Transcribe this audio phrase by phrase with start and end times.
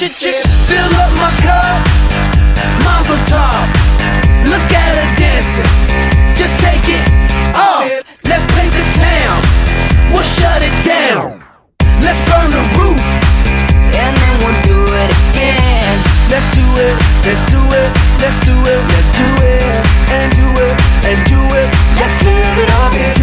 [0.00, 0.46] chit chit.
[0.64, 1.76] Fill up my cup,
[2.80, 3.68] Mazel tov.
[4.48, 5.68] Look at her dancing,
[6.40, 7.04] just take it
[7.52, 7.84] off.
[8.24, 9.44] Let's paint the town,
[10.08, 11.44] we'll shut it down.
[12.00, 13.04] Let's burn the roof,
[13.92, 15.92] and then we'll do it again.
[16.32, 16.96] Let's do it,
[17.28, 17.88] let's do it,
[18.24, 19.68] let's do it, let's do it,
[20.16, 20.74] and do it,
[21.12, 21.68] and do it.
[22.00, 23.19] Let's live it up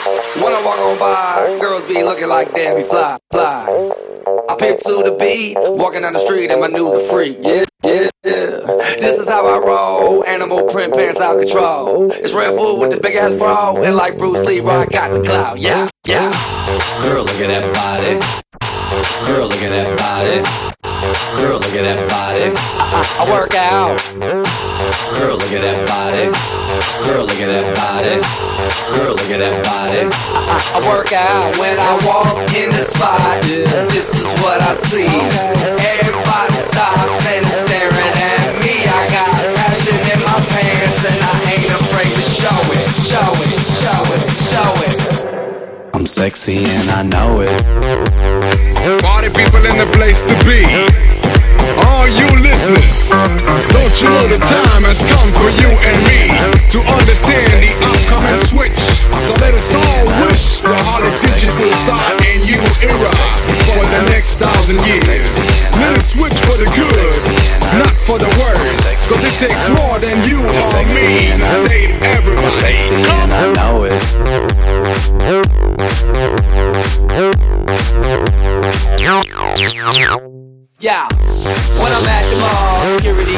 [0.00, 3.66] When I walk on by, girls be looking like Debbie Fly, fly.
[4.48, 7.36] I pimp to the beat, walking down the street and my new LaFreak.
[7.42, 8.80] Yeah, yeah, yeah.
[8.96, 10.24] This is how I roll.
[10.24, 12.10] Animal print pants out control.
[12.12, 15.22] It's Red Foo with the big ass bra, and like Bruce Lee, I got the
[15.22, 15.58] clout.
[15.58, 16.30] Yeah, yeah.
[17.02, 19.26] Girl, look at that body.
[19.26, 20.69] Girl, look at that body.
[21.36, 22.54] Girl, look at that body.
[22.54, 23.98] I, I, I work out.
[25.18, 26.30] Girl, look at that body.
[27.02, 28.22] Girl, look at that body.
[28.94, 30.06] Girl, look at that body.
[30.06, 33.42] I, I, work out when I walk in the spot.
[33.90, 35.10] This is what I see.
[35.98, 38.86] Everybody stops and is staring at me.
[38.86, 39.59] I got
[46.10, 47.54] sexy and I know it.
[48.98, 50.66] Party people in the place to be.
[51.86, 53.14] All you listeners,
[54.02, 56.34] you know the time has come for you and me
[56.74, 58.82] to understand the upcoming switch?
[59.22, 63.06] So let us all wish the Holly Digital start a new era
[63.70, 65.49] for the next thousand years.
[69.40, 72.50] Takes more than you or me to save everybody.
[72.50, 73.96] Sexy and I know it.
[80.78, 81.08] Yeah,
[81.80, 82.79] when I'm at the mall,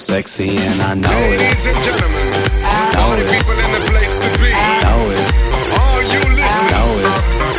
[0.00, 1.36] Sexy and I know it.
[1.36, 2.24] Ladies and gentlemen,
[2.96, 3.36] know party it.
[3.36, 4.48] people in the place to be.
[4.48, 5.28] Know it.
[5.76, 7.04] All you listeners,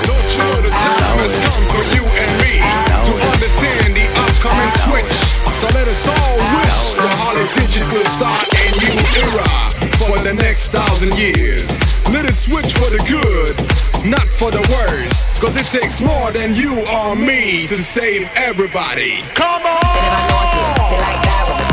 [0.10, 2.58] don't you know the time has come for you and me
[3.06, 5.14] to understand the upcoming switch?
[5.54, 9.54] So let us all wish the Holly Digital start a new era
[10.02, 11.78] for the next thousand years.
[12.10, 13.54] Let us switch for the good,
[14.02, 15.30] not for the worse.
[15.38, 16.74] Cause it takes more than you
[17.06, 19.22] or me to save everybody.
[19.38, 21.71] Come on!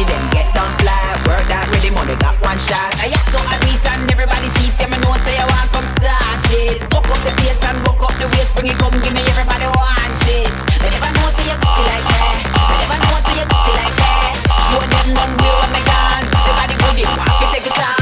[0.00, 1.20] Body then get down flat.
[1.28, 2.88] Work that rhythm, only got one shot.
[3.04, 4.72] I yeah, so I beat and everybody see.
[4.80, 5.84] Yeah, me know say you want come
[6.56, 6.80] it.
[6.88, 9.68] Walk up the bass and walk up the waist, bring it come, give me everybody
[9.76, 10.48] want it.
[10.80, 12.48] They never know say you it like that.
[12.48, 14.40] They never know say you it like that.
[14.72, 16.24] Show them done way when me gone.
[16.32, 18.00] The body good, you want to take it off.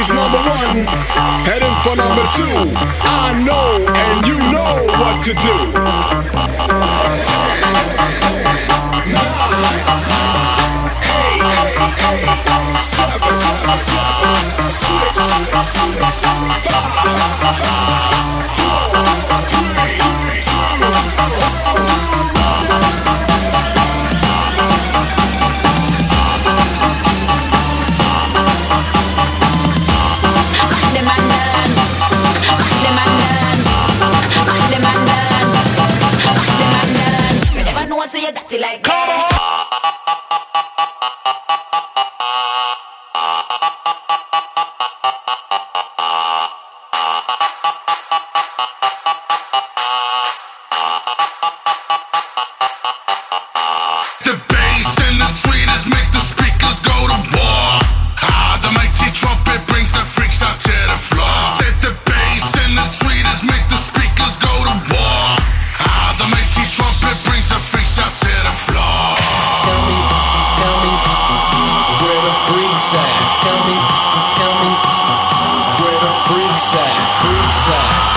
[0.00, 0.86] Raise number one,
[1.44, 2.72] heading for number two.
[3.04, 5.52] I know and you know what to do.
[12.80, 13.36] Seven,
[13.76, 15.20] seven, six,
[15.68, 16.48] six, five,
[18.56, 19.39] four,
[38.00, 39.70] want to see you got it like that.
[44.06, 44.09] On.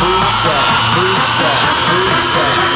[0.03, 0.49] Pizza,
[0.93, 1.49] pizza,
[1.87, 2.72] pizza.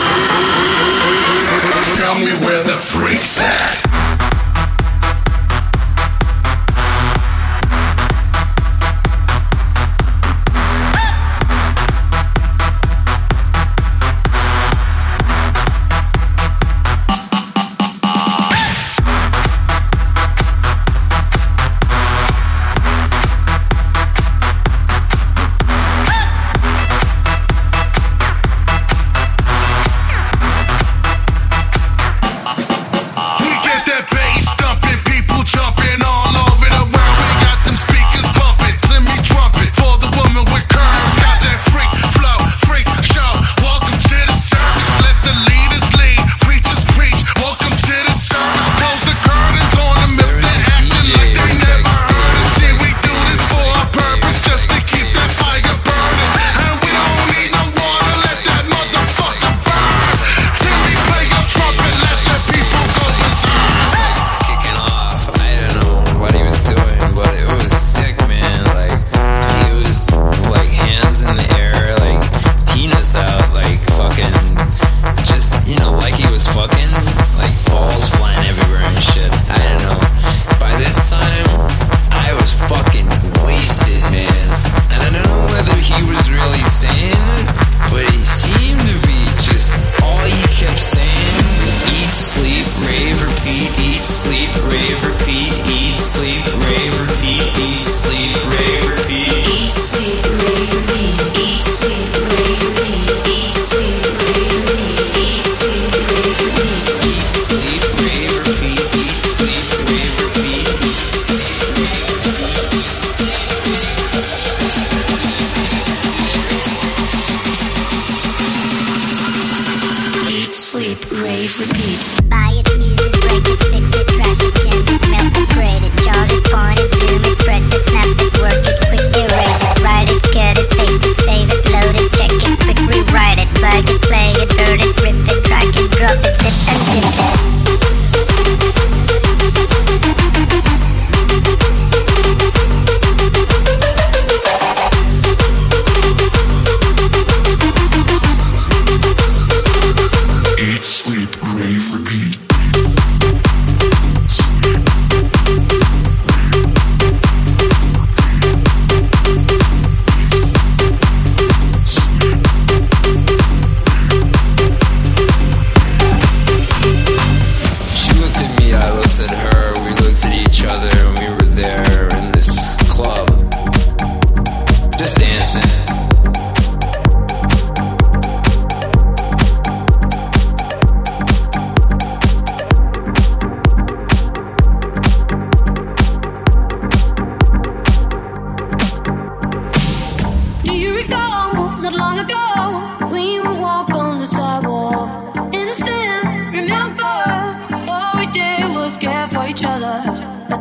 [120.78, 122.00] sleep, rave, repeat.
[122.30, 125.82] Buy it, use it, break it, fix it, trash it, jam it, melt it, grade
[125.82, 129.62] it, charge it, point it, zoom it, press it, snap it, work it, quick erase
[129.66, 133.40] it, write it, cut it, paste it, save it, load it, check it, quick rewrite
[133.42, 136.82] it, plug it, play it, burn it, rip it, crack it, drop it, zip and
[136.94, 137.47] zip it.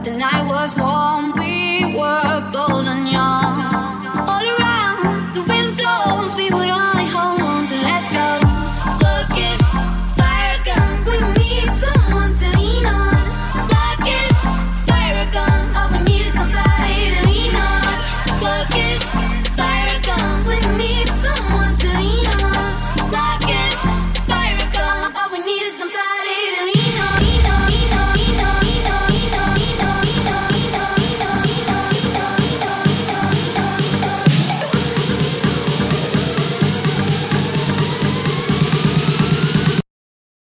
[0.06, 0.95] the night was warm.